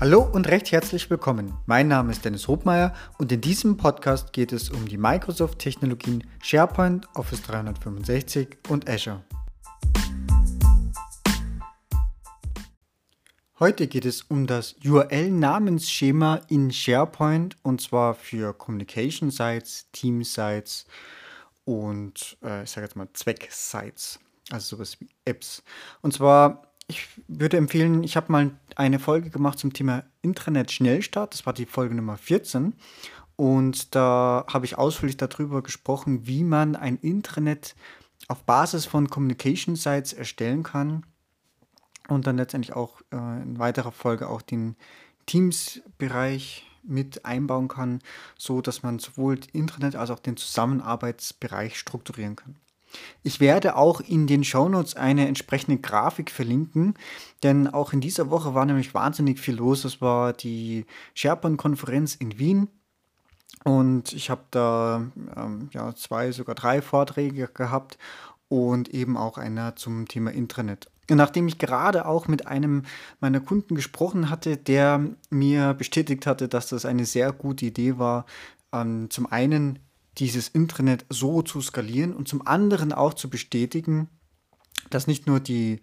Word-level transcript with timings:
Hallo 0.00 0.22
und 0.22 0.48
recht 0.48 0.72
herzlich 0.72 1.10
willkommen. 1.10 1.52
Mein 1.66 1.86
Name 1.86 2.10
ist 2.10 2.24
Dennis 2.24 2.48
Hobmeier 2.48 2.94
und 3.18 3.30
in 3.32 3.42
diesem 3.42 3.76
Podcast 3.76 4.32
geht 4.32 4.50
es 4.50 4.70
um 4.70 4.88
die 4.88 4.96
Microsoft-Technologien 4.96 6.24
SharePoint, 6.42 7.06
Office 7.16 7.42
365 7.42 8.56
und 8.70 8.88
Azure. 8.88 9.22
Heute 13.58 13.88
geht 13.88 14.06
es 14.06 14.22
um 14.22 14.46
das 14.46 14.74
URL-Namensschema 14.82 16.40
in 16.48 16.72
SharePoint 16.72 17.58
und 17.62 17.82
zwar 17.82 18.14
für 18.14 18.54
Communication 18.54 19.30
Sites, 19.30 19.90
Team 19.92 20.24
Sites 20.24 20.86
und 21.66 22.38
äh, 22.42 22.62
ich 22.62 22.70
sage 22.70 22.86
jetzt 22.86 22.96
mal 22.96 23.08
Zweck-Sites, 23.12 24.18
also 24.50 24.76
sowas 24.76 24.98
wie 24.98 25.10
Apps. 25.26 25.62
Und 26.00 26.14
zwar 26.14 26.69
ich 26.90 27.08
würde 27.28 27.56
empfehlen, 27.56 28.02
ich 28.02 28.16
habe 28.16 28.30
mal 28.30 28.50
eine 28.76 28.98
Folge 28.98 29.30
gemacht 29.30 29.58
zum 29.58 29.72
Thema 29.72 30.04
Intranet-Schnellstart. 30.22 31.32
Das 31.32 31.46
war 31.46 31.52
die 31.52 31.64
Folge 31.64 31.94
Nummer 31.94 32.18
14. 32.18 32.74
Und 33.36 33.94
da 33.94 34.44
habe 34.52 34.66
ich 34.66 34.76
ausführlich 34.76 35.16
darüber 35.16 35.62
gesprochen, 35.62 36.26
wie 36.26 36.44
man 36.44 36.76
ein 36.76 36.98
Intranet 36.98 37.74
auf 38.28 38.42
Basis 38.42 38.84
von 38.84 39.08
Communication 39.08 39.76
Sites 39.76 40.12
erstellen 40.12 40.62
kann. 40.62 41.06
Und 42.08 42.26
dann 42.26 42.36
letztendlich 42.36 42.74
auch 42.74 43.00
äh, 43.12 43.16
in 43.42 43.58
weiterer 43.58 43.92
Folge 43.92 44.28
auch 44.28 44.42
den 44.42 44.76
Teams-Bereich 45.26 46.66
mit 46.82 47.24
einbauen 47.24 47.68
kann, 47.68 48.00
so 48.36 48.60
dass 48.60 48.82
man 48.82 48.98
sowohl 48.98 49.38
Intranet 49.52 49.94
als 49.94 50.10
auch 50.10 50.18
den 50.18 50.36
Zusammenarbeitsbereich 50.36 51.78
strukturieren 51.78 52.36
kann. 52.36 52.56
Ich 53.22 53.40
werde 53.40 53.76
auch 53.76 54.00
in 54.00 54.26
den 54.26 54.44
Shownotes 54.44 54.96
eine 54.96 55.28
entsprechende 55.28 55.78
Grafik 55.78 56.30
verlinken, 56.30 56.94
denn 57.42 57.68
auch 57.68 57.92
in 57.92 58.00
dieser 58.00 58.30
Woche 58.30 58.54
war 58.54 58.66
nämlich 58.66 58.94
wahnsinnig 58.94 59.40
viel 59.40 59.56
los. 59.56 59.84
Es 59.84 60.00
war 60.00 60.32
die 60.32 60.86
SharePoint-Konferenz 61.14 62.14
in 62.14 62.38
Wien 62.38 62.68
und 63.64 64.12
ich 64.12 64.30
habe 64.30 64.44
da 64.50 65.04
ähm, 65.36 65.68
ja, 65.72 65.94
zwei, 65.94 66.32
sogar 66.32 66.54
drei 66.54 66.80
Vorträge 66.82 67.48
gehabt 67.48 67.98
und 68.48 68.88
eben 68.88 69.16
auch 69.16 69.38
einer 69.38 69.76
zum 69.76 70.08
Thema 70.08 70.32
Intranet. 70.32 70.90
Nachdem 71.08 71.48
ich 71.48 71.58
gerade 71.58 72.06
auch 72.06 72.28
mit 72.28 72.46
einem 72.46 72.84
meiner 73.20 73.40
Kunden 73.40 73.74
gesprochen 73.74 74.30
hatte, 74.30 74.56
der 74.56 75.04
mir 75.28 75.74
bestätigt 75.74 76.26
hatte, 76.26 76.48
dass 76.48 76.68
das 76.68 76.84
eine 76.84 77.04
sehr 77.04 77.32
gute 77.32 77.66
Idee 77.66 77.98
war, 77.98 78.26
ähm, 78.72 79.10
zum 79.10 79.26
einen 79.26 79.78
dieses 80.18 80.48
Intranet 80.48 81.06
so 81.08 81.42
zu 81.42 81.60
skalieren 81.60 82.14
und 82.14 82.28
zum 82.28 82.46
anderen 82.46 82.92
auch 82.92 83.14
zu 83.14 83.30
bestätigen, 83.30 84.08
dass 84.90 85.06
nicht 85.06 85.26
nur 85.26 85.40
die 85.40 85.80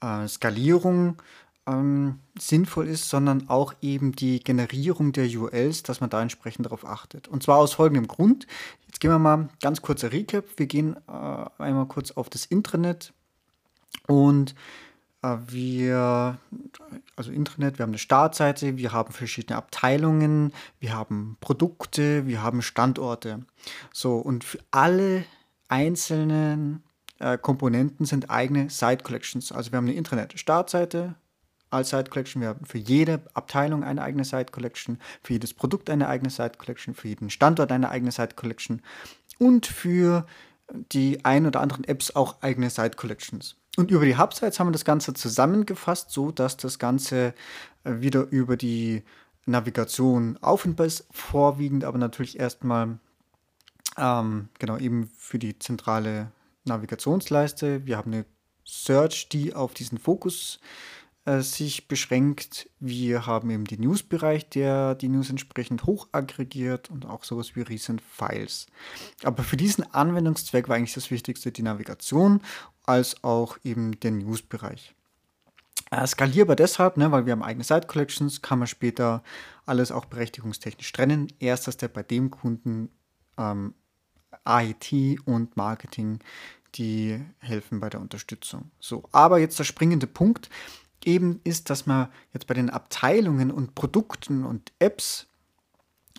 äh, 0.00 0.26
Skalierung 0.26 1.20
ähm, 1.66 2.20
sinnvoll 2.38 2.88
ist, 2.88 3.08
sondern 3.08 3.48
auch 3.48 3.74
eben 3.80 4.12
die 4.12 4.40
Generierung 4.40 5.12
der 5.12 5.28
URLs, 5.28 5.82
dass 5.82 6.00
man 6.00 6.10
da 6.10 6.22
entsprechend 6.22 6.66
darauf 6.66 6.84
achtet. 6.84 7.28
Und 7.28 7.42
zwar 7.42 7.58
aus 7.58 7.74
folgendem 7.74 8.08
Grund. 8.08 8.46
Jetzt 8.86 9.00
gehen 9.00 9.10
wir 9.10 9.18
mal 9.18 9.48
ganz 9.60 9.82
kurzer 9.82 10.12
Recap. 10.12 10.44
Wir 10.56 10.66
gehen 10.66 10.96
äh, 11.06 11.62
einmal 11.62 11.86
kurz 11.86 12.10
auf 12.12 12.30
das 12.30 12.46
Intranet 12.46 13.12
und 14.06 14.54
wir, 15.22 16.38
also 17.16 17.30
Internet, 17.32 17.78
wir 17.78 17.82
haben 17.82 17.90
eine 17.90 17.98
Startseite, 17.98 18.76
wir 18.76 18.92
haben 18.92 19.12
verschiedene 19.12 19.56
Abteilungen, 19.56 20.52
wir 20.78 20.94
haben 20.94 21.36
Produkte, 21.40 22.26
wir 22.26 22.42
haben 22.42 22.62
Standorte. 22.62 23.40
So, 23.92 24.16
und 24.16 24.44
für 24.44 24.58
alle 24.70 25.24
einzelnen 25.68 26.84
äh, 27.18 27.36
Komponenten 27.36 28.06
sind 28.06 28.30
eigene 28.30 28.70
Site 28.70 29.02
Collections. 29.02 29.50
Also 29.50 29.72
wir 29.72 29.78
haben 29.78 29.86
eine 29.86 29.96
Internet-Startseite 29.96 31.16
als 31.70 31.90
Site 31.90 32.10
Collection, 32.10 32.40
wir 32.40 32.48
haben 32.48 32.64
für 32.64 32.78
jede 32.78 33.20
Abteilung 33.34 33.84
eine 33.84 34.02
eigene 34.02 34.24
Site 34.24 34.52
Collection, 34.52 34.98
für 35.22 35.34
jedes 35.34 35.52
Produkt 35.52 35.90
eine 35.90 36.08
eigene 36.08 36.30
Site 36.30 36.58
Collection, 36.58 36.94
für 36.94 37.08
jeden 37.08 37.28
Standort 37.28 37.72
eine 37.72 37.90
eigene 37.90 38.12
Site 38.12 38.36
Collection 38.36 38.80
und 39.38 39.66
für 39.66 40.26
die 40.92 41.24
ein 41.24 41.46
oder 41.46 41.60
anderen 41.60 41.84
Apps 41.84 42.14
auch 42.14 42.40
eigene 42.40 42.70
Site 42.70 42.96
Collections. 42.96 43.57
Und 43.76 43.90
über 43.90 44.04
die 44.04 44.18
Hubsites 44.18 44.58
haben 44.58 44.68
wir 44.68 44.72
das 44.72 44.84
Ganze 44.84 45.14
zusammengefasst, 45.14 46.10
so 46.10 46.32
dass 46.32 46.56
das 46.56 46.78
Ganze 46.78 47.34
äh, 47.84 48.00
wieder 48.00 48.26
über 48.30 48.56
die 48.56 49.04
Navigation 49.46 50.36
auffindbar 50.40 50.86
ist, 50.86 51.06
vorwiegend 51.10 51.84
aber 51.84 51.98
natürlich 51.98 52.38
erstmal 52.38 52.98
ähm, 53.96 54.48
genau 54.58 54.76
eben 54.78 55.10
für 55.16 55.38
die 55.38 55.58
zentrale 55.58 56.32
Navigationsleiste. 56.64 57.86
Wir 57.86 57.96
haben 57.96 58.12
eine 58.12 58.24
Search, 58.64 59.28
die 59.28 59.54
auf 59.54 59.74
diesen 59.74 59.98
Fokus 59.98 60.60
äh, 61.28 61.42
sich 61.42 61.88
beschränkt. 61.88 62.70
Wir 62.80 63.26
haben 63.26 63.50
eben 63.50 63.66
den 63.66 63.82
News-Bereich, 63.82 64.48
der 64.48 64.94
die 64.94 65.08
News 65.08 65.28
entsprechend 65.28 65.84
hoch 65.84 66.08
aggregiert 66.10 66.88
und 66.88 67.04
auch 67.04 67.22
sowas 67.22 67.54
wie 67.54 67.60
Recent 67.60 68.00
Files. 68.00 68.66
Aber 69.24 69.42
für 69.42 69.58
diesen 69.58 69.84
Anwendungszweck 69.92 70.70
war 70.70 70.76
eigentlich 70.76 70.94
das 70.94 71.10
Wichtigste 71.10 71.52
die 71.52 71.60
Navigation 71.60 72.40
als 72.86 73.22
auch 73.24 73.58
eben 73.62 74.00
der 74.00 74.12
News-Bereich. 74.12 74.94
Äh, 75.90 76.06
skalierbar 76.06 76.56
deshalb, 76.56 76.96
ne, 76.96 77.12
weil 77.12 77.26
wir 77.26 77.32
haben 77.32 77.42
eigene 77.42 77.64
Site 77.64 77.88
Collections, 77.88 78.40
kann 78.40 78.60
man 78.60 78.68
später 78.68 79.22
alles 79.66 79.92
auch 79.92 80.06
berechtigungstechnisch 80.06 80.92
trennen. 80.92 81.30
Erster 81.40 81.72
Step 81.72 81.92
bei 81.92 82.04
dem 82.04 82.30
Kunden 82.30 82.88
ähm, 83.36 83.74
IT 84.46 85.20
und 85.26 85.58
Marketing, 85.58 86.20
die 86.76 87.20
helfen 87.40 87.80
bei 87.80 87.90
der 87.90 88.00
Unterstützung. 88.00 88.70
So, 88.80 89.04
aber 89.12 89.38
jetzt 89.38 89.58
der 89.58 89.64
springende 89.64 90.06
Punkt 90.06 90.48
eben 91.04 91.40
ist, 91.44 91.70
dass 91.70 91.86
man 91.86 92.08
jetzt 92.32 92.46
bei 92.46 92.54
den 92.54 92.70
Abteilungen 92.70 93.50
und 93.50 93.74
Produkten 93.74 94.44
und 94.44 94.72
Apps 94.78 95.26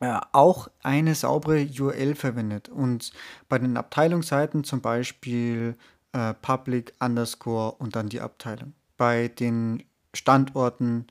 äh, 0.00 0.18
auch 0.32 0.68
eine 0.82 1.14
saubere 1.14 1.66
URL 1.66 2.14
verwendet. 2.14 2.68
Und 2.68 3.12
bei 3.48 3.58
den 3.58 3.76
Abteilungsseiten 3.76 4.64
zum 4.64 4.80
Beispiel 4.80 5.76
äh, 6.12 6.34
Public 6.34 6.94
underscore 7.00 7.72
und 7.72 7.96
dann 7.96 8.08
die 8.08 8.20
Abteilung. 8.20 8.74
Bei 8.96 9.28
den 9.28 9.82
Standorten 10.14 11.06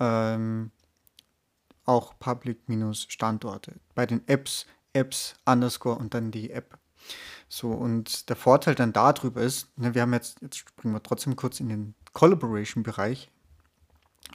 ähm, 0.00 0.70
auch 1.84 2.18
Public 2.18 2.68
minus 2.68 3.06
Standorte. 3.08 3.74
Bei 3.94 4.06
den 4.06 4.26
Apps 4.28 4.66
Apps 4.92 5.34
underscore 5.44 5.98
und 5.98 6.14
dann 6.14 6.30
die 6.30 6.50
App. 6.50 6.78
So, 7.48 7.70
und 7.70 8.28
der 8.28 8.36
Vorteil 8.36 8.74
dann 8.74 8.92
darüber 8.92 9.40
ist, 9.40 9.76
ne, 9.78 9.94
wir 9.94 10.02
haben 10.02 10.12
jetzt, 10.12 10.40
jetzt 10.42 10.56
springen 10.56 10.94
wir 10.94 11.02
trotzdem 11.02 11.36
kurz 11.36 11.60
in 11.60 11.68
den 11.68 11.94
Collaboration-Bereich. 12.12 13.30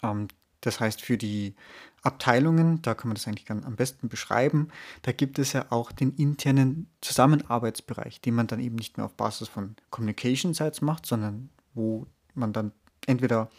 Ähm, 0.01 0.27
das 0.61 0.79
heißt, 0.79 1.01
für 1.01 1.17
die 1.17 1.55
Abteilungen, 2.03 2.81
da 2.81 2.93
kann 2.93 3.09
man 3.09 3.15
das 3.15 3.27
eigentlich 3.27 3.49
am 3.49 3.75
besten 3.75 4.09
beschreiben, 4.09 4.69
da 5.01 5.11
gibt 5.11 5.39
es 5.39 5.53
ja 5.53 5.65
auch 5.69 5.91
den 5.91 6.13
internen 6.15 6.89
Zusammenarbeitsbereich, 7.01 8.21
den 8.21 8.35
man 8.35 8.47
dann 8.47 8.59
eben 8.59 8.75
nicht 8.75 8.97
mehr 8.97 9.05
auf 9.05 9.15
Basis 9.15 9.47
von 9.47 9.75
Communication 9.89 10.53
Sites 10.53 10.81
macht, 10.81 11.05
sondern 11.05 11.49
wo 11.73 12.05
man 12.33 12.53
dann 12.53 12.71
entweder 13.07 13.49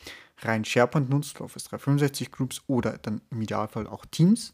rein 0.41 0.65
SharePoint 0.65 1.09
nutzt, 1.11 1.41
Office 1.41 1.65
365 1.65 2.33
Groups 2.33 2.63
oder 2.67 2.99
dann 2.99 3.21
im 3.31 3.41
Idealfall 3.41 3.87
auch 3.87 4.05
Teams. 4.07 4.53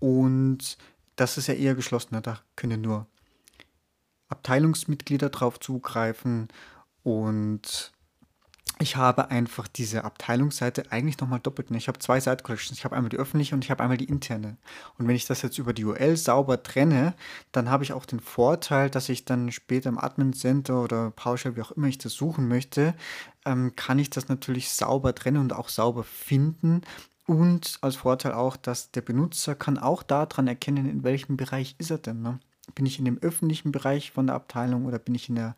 Und 0.00 0.76
das 1.16 1.38
ist 1.38 1.46
ja 1.46 1.54
eher 1.54 1.74
geschlossen, 1.74 2.20
da 2.22 2.40
können 2.56 2.80
nur 2.80 3.06
Abteilungsmitglieder 4.28 5.30
drauf 5.30 5.60
zugreifen 5.60 6.48
und 7.02 7.92
ich 8.84 8.96
habe 8.96 9.30
einfach 9.30 9.66
diese 9.66 10.04
Abteilungsseite 10.04 10.92
eigentlich 10.92 11.18
nochmal 11.18 11.40
doppelt. 11.40 11.70
Ich 11.70 11.88
habe 11.88 11.98
zwei 11.98 12.20
Site 12.20 12.42
Collections. 12.42 12.78
Ich 12.78 12.84
habe 12.84 12.94
einmal 12.94 13.08
die 13.08 13.16
öffentliche 13.16 13.54
und 13.54 13.64
ich 13.64 13.70
habe 13.70 13.82
einmal 13.82 13.96
die 13.96 14.04
interne. 14.04 14.58
Und 14.98 15.08
wenn 15.08 15.16
ich 15.16 15.24
das 15.24 15.40
jetzt 15.40 15.56
über 15.56 15.72
die 15.72 15.86
URL 15.86 16.18
sauber 16.18 16.62
trenne, 16.62 17.14
dann 17.50 17.70
habe 17.70 17.82
ich 17.82 17.94
auch 17.94 18.04
den 18.04 18.20
Vorteil, 18.20 18.90
dass 18.90 19.08
ich 19.08 19.24
dann 19.24 19.50
später 19.52 19.88
im 19.88 19.96
Admin 19.96 20.34
Center 20.34 20.82
oder 20.82 21.12
PowerShell, 21.12 21.56
wie 21.56 21.62
auch 21.62 21.72
immer 21.72 21.86
ich 21.86 21.96
das 21.96 22.12
suchen 22.12 22.46
möchte, 22.46 22.94
ähm, 23.46 23.74
kann 23.74 23.98
ich 23.98 24.10
das 24.10 24.28
natürlich 24.28 24.68
sauber 24.68 25.14
trennen 25.14 25.38
und 25.38 25.54
auch 25.54 25.70
sauber 25.70 26.04
finden. 26.04 26.82
Und 27.26 27.78
als 27.80 27.96
Vorteil 27.96 28.34
auch, 28.34 28.58
dass 28.58 28.90
der 28.90 29.00
Benutzer 29.00 29.54
kann 29.54 29.78
auch 29.78 30.02
daran 30.02 30.46
erkennen, 30.46 30.90
in 30.90 31.04
welchem 31.04 31.38
Bereich 31.38 31.74
ist 31.78 31.90
er 31.90 31.96
denn. 31.96 32.20
Ne? 32.20 32.38
Bin 32.74 32.84
ich 32.84 32.98
in 32.98 33.06
dem 33.06 33.16
öffentlichen 33.16 33.72
Bereich 33.72 34.10
von 34.10 34.26
der 34.26 34.36
Abteilung 34.36 34.84
oder 34.84 34.98
bin 34.98 35.14
ich 35.14 35.30
in 35.30 35.36
der 35.36 35.56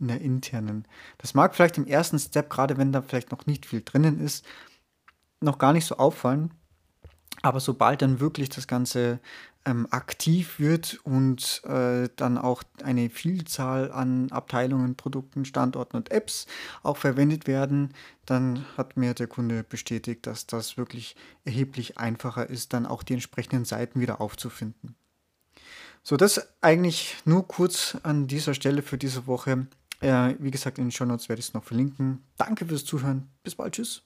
in 0.00 0.08
der 0.08 0.20
internen. 0.20 0.86
Das 1.18 1.34
mag 1.34 1.54
vielleicht 1.54 1.78
im 1.78 1.86
ersten 1.86 2.18
Step, 2.18 2.50
gerade 2.50 2.76
wenn 2.76 2.92
da 2.92 3.02
vielleicht 3.02 3.30
noch 3.30 3.46
nicht 3.46 3.66
viel 3.66 3.82
drinnen 3.84 4.20
ist, 4.20 4.44
noch 5.40 5.58
gar 5.58 5.72
nicht 5.72 5.86
so 5.86 5.96
auffallen. 5.96 6.52
Aber 7.42 7.60
sobald 7.60 8.02
dann 8.02 8.20
wirklich 8.20 8.48
das 8.48 8.66
Ganze 8.66 9.20
ähm, 9.64 9.86
aktiv 9.90 10.58
wird 10.58 10.98
und 11.04 11.62
äh, 11.64 12.08
dann 12.16 12.38
auch 12.38 12.62
eine 12.82 13.10
Vielzahl 13.10 13.92
an 13.92 14.32
Abteilungen, 14.32 14.96
Produkten, 14.96 15.44
Standorten 15.44 15.96
und 15.96 16.10
Apps 16.10 16.46
auch 16.82 16.96
verwendet 16.96 17.46
werden, 17.46 17.94
dann 18.26 18.64
hat 18.76 18.96
mir 18.96 19.14
der 19.14 19.26
Kunde 19.26 19.62
bestätigt, 19.62 20.26
dass 20.26 20.46
das 20.46 20.76
wirklich 20.76 21.16
erheblich 21.44 21.98
einfacher 21.98 22.48
ist, 22.48 22.72
dann 22.72 22.86
auch 22.86 23.02
die 23.02 23.14
entsprechenden 23.14 23.64
Seiten 23.64 24.00
wieder 24.00 24.20
aufzufinden. 24.20 24.96
So, 26.02 26.16
das 26.16 26.48
eigentlich 26.62 27.16
nur 27.24 27.46
kurz 27.46 27.98
an 28.02 28.26
dieser 28.26 28.54
Stelle 28.54 28.82
für 28.82 28.96
diese 28.96 29.26
Woche. 29.26 29.66
Äh, 30.00 30.34
wie 30.38 30.50
gesagt, 30.50 30.78
in 30.78 30.84
den 30.84 30.90
Show 30.90 31.04
Notes 31.04 31.28
werde 31.28 31.40
ich 31.40 31.48
es 31.48 31.54
noch 31.54 31.64
verlinken. 31.64 32.24
Danke 32.36 32.66
fürs 32.66 32.84
Zuhören. 32.84 33.28
Bis 33.42 33.54
bald. 33.54 33.74
Tschüss. 33.74 34.02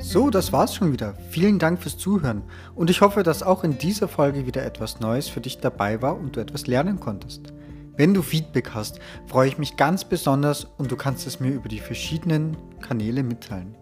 So, 0.00 0.30
das 0.30 0.52
war's 0.52 0.74
schon 0.74 0.92
wieder. 0.92 1.14
Vielen 1.30 1.58
Dank 1.58 1.82
fürs 1.82 1.96
Zuhören 1.96 2.42
und 2.74 2.90
ich 2.90 3.00
hoffe, 3.00 3.22
dass 3.22 3.42
auch 3.42 3.64
in 3.64 3.78
dieser 3.78 4.06
Folge 4.06 4.46
wieder 4.46 4.64
etwas 4.64 5.00
Neues 5.00 5.28
für 5.28 5.40
dich 5.40 5.58
dabei 5.58 6.02
war 6.02 6.16
und 6.16 6.36
du 6.36 6.40
etwas 6.40 6.66
lernen 6.66 7.00
konntest. 7.00 7.54
Wenn 7.96 8.12
du 8.12 8.22
Feedback 8.22 8.70
hast, 8.74 9.00
freue 9.26 9.48
ich 9.48 9.58
mich 9.58 9.76
ganz 9.76 10.04
besonders 10.04 10.64
und 10.64 10.92
du 10.92 10.96
kannst 10.96 11.26
es 11.26 11.40
mir 11.40 11.52
über 11.52 11.68
die 11.68 11.80
verschiedenen 11.80 12.56
Kanäle 12.80 13.22
mitteilen. 13.22 13.76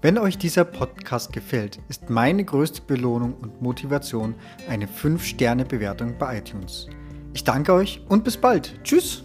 Wenn 0.00 0.16
euch 0.16 0.38
dieser 0.38 0.64
Podcast 0.64 1.32
gefällt, 1.32 1.78
ist 1.88 2.08
meine 2.08 2.44
größte 2.44 2.82
Belohnung 2.82 3.34
und 3.34 3.60
Motivation 3.60 4.34
eine 4.68 4.86
5-Sterne-Bewertung 4.86 6.18
bei 6.18 6.38
iTunes. 6.38 6.88
Ich 7.34 7.44
danke 7.44 7.72
euch 7.72 8.00
und 8.08 8.24
bis 8.24 8.36
bald. 8.36 8.82
Tschüss! 8.84 9.24